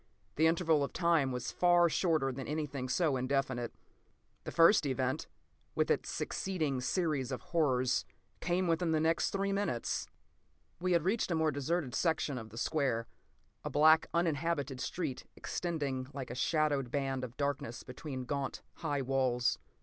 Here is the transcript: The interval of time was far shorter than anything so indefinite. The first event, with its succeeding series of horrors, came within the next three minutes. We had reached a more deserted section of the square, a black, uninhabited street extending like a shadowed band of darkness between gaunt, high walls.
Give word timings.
The 0.35 0.47
interval 0.47 0.83
of 0.83 0.93
time 0.93 1.31
was 1.31 1.51
far 1.51 1.87
shorter 1.87 2.31
than 2.31 2.47
anything 2.47 2.89
so 2.89 3.17
indefinite. 3.17 3.71
The 4.45 4.51
first 4.51 4.87
event, 4.87 5.27
with 5.75 5.91
its 5.91 6.09
succeeding 6.09 6.81
series 6.81 7.31
of 7.31 7.41
horrors, 7.53 8.03
came 8.39 8.67
within 8.67 8.93
the 8.93 8.99
next 8.99 9.29
three 9.29 9.51
minutes. 9.51 10.07
We 10.79 10.93
had 10.93 11.03
reached 11.03 11.29
a 11.29 11.35
more 11.35 11.51
deserted 11.51 11.93
section 11.93 12.39
of 12.39 12.49
the 12.49 12.57
square, 12.57 13.05
a 13.63 13.69
black, 13.69 14.07
uninhabited 14.11 14.81
street 14.81 15.25
extending 15.35 16.07
like 16.15 16.31
a 16.31 16.33
shadowed 16.35 16.89
band 16.89 17.23
of 17.23 17.37
darkness 17.37 17.83
between 17.83 18.25
gaunt, 18.25 18.63
high 18.77 19.03
walls. 19.03 19.59